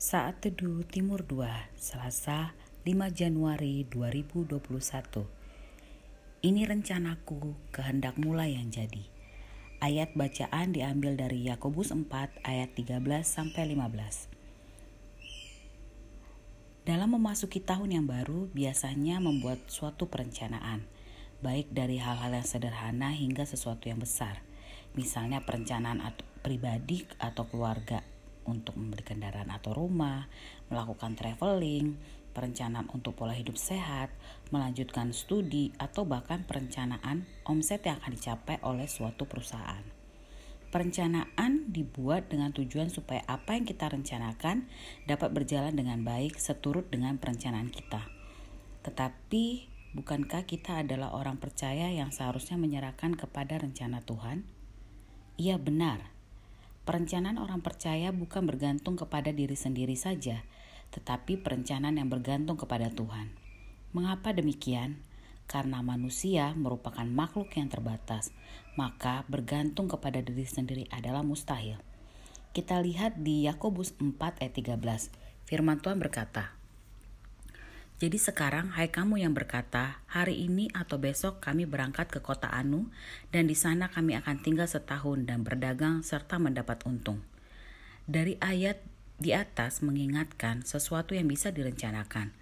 [0.00, 2.56] Saat Teduh Timur 2, Selasa
[2.88, 5.28] 5 Januari 2021.
[6.40, 9.04] Ini rencanaku, kehendak mulai yang jadi.
[9.76, 12.08] Ayat bacaan diambil dari Yakobus 4
[12.48, 12.96] ayat 13
[13.28, 14.32] sampai 15.
[16.88, 20.88] Dalam memasuki tahun yang baru, biasanya membuat suatu perencanaan,
[21.44, 24.40] baik dari hal-hal yang sederhana hingga sesuatu yang besar.
[24.96, 26.00] Misalnya perencanaan
[26.40, 28.00] pribadi atau keluarga
[28.50, 30.26] untuk membeli kendaraan atau rumah,
[30.66, 31.94] melakukan traveling,
[32.30, 34.10] perencanaan untuk pola hidup sehat,
[34.54, 39.82] melanjutkan studi, atau bahkan perencanaan omset yang akan dicapai oleh suatu perusahaan.
[40.70, 44.70] Perencanaan dibuat dengan tujuan supaya apa yang kita rencanakan
[45.10, 48.06] dapat berjalan dengan baik seturut dengan perencanaan kita.
[48.86, 49.66] Tetapi,
[49.98, 54.46] bukankah kita adalah orang percaya yang seharusnya menyerahkan kepada rencana Tuhan?
[55.34, 56.19] Iya, benar
[56.88, 60.42] Perencanaan orang percaya bukan bergantung kepada diri sendiri saja,
[60.90, 63.36] tetapi perencanaan yang bergantung kepada Tuhan.
[63.92, 65.02] Mengapa demikian?
[65.50, 68.30] Karena manusia merupakan makhluk yang terbatas,
[68.78, 71.82] maka bergantung kepada diri sendiri adalah mustahil.
[72.54, 75.10] Kita lihat di Yakobus 4 ayat 13.
[75.50, 76.59] Firman Tuhan berkata,
[78.00, 82.88] jadi sekarang, hai kamu yang berkata, hari ini atau besok kami berangkat ke kota Anu,
[83.28, 87.20] dan di sana kami akan tinggal setahun dan berdagang serta mendapat untung.
[88.08, 88.80] Dari ayat
[89.20, 92.32] di atas mengingatkan sesuatu yang bisa direncanakan,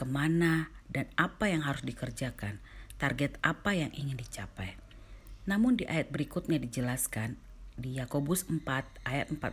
[0.00, 2.56] ke mana dan apa yang harus dikerjakan,
[2.96, 4.80] target apa yang ingin dicapai.
[5.44, 7.36] Namun di ayat berikutnya dijelaskan,
[7.76, 8.64] di Yakobus 4
[9.04, 9.44] ayat 14,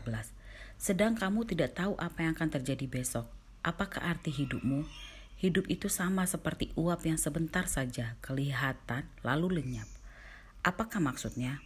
[0.79, 3.27] sedang kamu tidak tahu apa yang akan terjadi besok,
[3.59, 5.11] apakah arti hidupmu?
[5.43, 9.91] Hidup itu sama seperti uap yang sebentar saja kelihatan lalu lenyap.
[10.63, 11.59] Apakah maksudnya?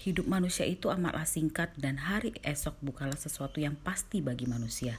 [0.00, 4.96] Hidup manusia itu amatlah singkat dan hari esok bukanlah sesuatu yang pasti bagi manusia.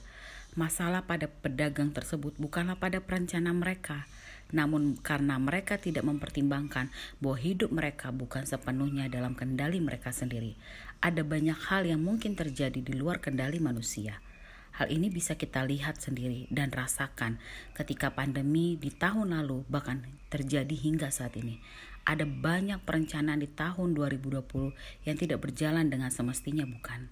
[0.54, 4.06] Masalah pada pedagang tersebut bukanlah pada perencanaan mereka,
[4.54, 10.54] namun karena mereka tidak mempertimbangkan bahwa hidup mereka bukan sepenuhnya dalam kendali mereka sendiri.
[11.02, 14.22] Ada banyak hal yang mungkin terjadi di luar kendali manusia.
[14.80, 17.36] Hal ini bisa kita lihat sendiri dan rasakan
[17.76, 21.60] ketika pandemi di tahun lalu bahkan terjadi hingga saat ini.
[22.08, 24.40] Ada banyak perencanaan di tahun 2020
[25.04, 27.12] yang tidak berjalan dengan semestinya bukan?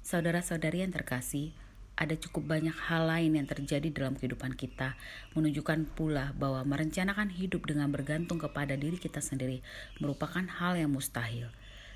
[0.00, 1.52] Saudara-saudari yang terkasih,
[2.00, 4.96] ada cukup banyak hal lain yang terjadi dalam kehidupan kita,
[5.36, 9.60] menunjukkan pula bahwa merencanakan hidup dengan bergantung kepada diri kita sendiri
[10.00, 11.52] merupakan hal yang mustahil.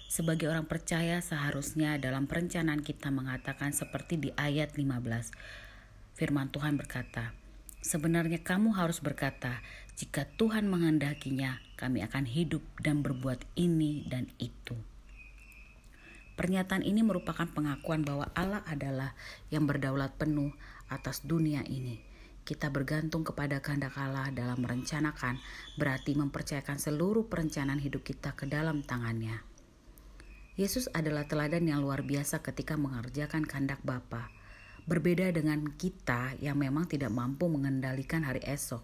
[0.08, 4.96] Sebagai orang percaya seharusnya dalam perencanaan kita mengatakan seperti di ayat 15.
[6.16, 7.36] Firman Tuhan berkata,
[7.84, 9.60] Sebenarnya kamu harus berkata,
[10.00, 14.80] jika Tuhan menghendakinya, kami akan hidup dan berbuat ini dan itu.
[16.40, 19.12] Pernyataan ini merupakan pengakuan bahwa Allah adalah
[19.52, 20.56] yang berdaulat penuh
[20.88, 22.00] atas dunia ini.
[22.48, 25.36] Kita bergantung kepada kehendak Allah dalam merencanakan,
[25.76, 29.57] berarti mempercayakan seluruh perencanaan hidup kita ke dalam tangannya.
[30.58, 34.26] Yesus adalah teladan yang luar biasa ketika mengerjakan kehendak Bapa.
[34.90, 38.82] Berbeda dengan kita yang memang tidak mampu mengendalikan hari esok.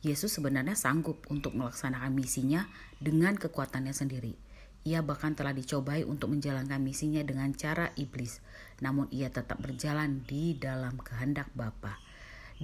[0.00, 2.64] Yesus sebenarnya sanggup untuk melaksanakan misinya
[3.04, 4.32] dengan kekuatannya sendiri.
[4.88, 8.40] Ia bahkan telah dicobai untuk menjalankan misinya dengan cara iblis,
[8.80, 12.00] namun ia tetap berjalan di dalam kehendak Bapa.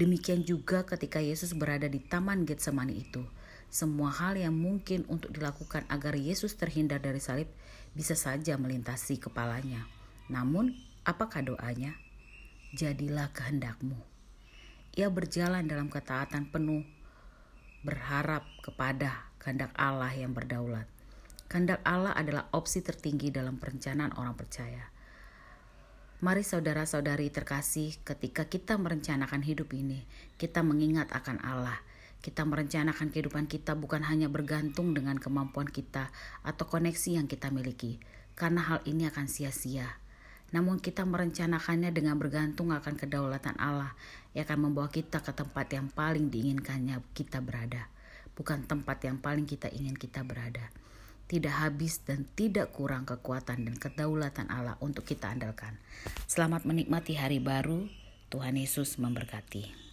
[0.00, 3.20] Demikian juga ketika Yesus berada di taman Getsemani itu
[3.66, 7.50] semua hal yang mungkin untuk dilakukan agar Yesus terhindar dari salib
[7.92, 9.84] bisa saja melintasi kepalanya.
[10.30, 11.98] Namun, apakah doanya?
[12.74, 13.98] Jadilah kehendakmu.
[14.96, 16.82] Ia berjalan dalam ketaatan penuh,
[17.84, 20.88] berharap kepada kehendak Allah yang berdaulat.
[21.46, 24.82] Kehendak Allah adalah opsi tertinggi dalam perencanaan orang percaya.
[26.24, 30.08] Mari saudara-saudari terkasih, ketika kita merencanakan hidup ini,
[30.40, 31.76] kita mengingat akan Allah–
[32.26, 36.10] kita merencanakan kehidupan kita bukan hanya bergantung dengan kemampuan kita
[36.42, 38.02] atau koneksi yang kita miliki,
[38.34, 40.02] karena hal ini akan sia-sia.
[40.50, 43.94] Namun kita merencanakannya dengan bergantung akan kedaulatan Allah
[44.34, 47.86] yang akan membawa kita ke tempat yang paling diinginkannya kita berada,
[48.34, 50.74] bukan tempat yang paling kita ingin kita berada.
[51.30, 55.78] Tidak habis dan tidak kurang kekuatan dan kedaulatan Allah untuk kita andalkan.
[56.26, 57.86] Selamat menikmati hari baru.
[58.30, 59.85] Tuhan Yesus memberkati.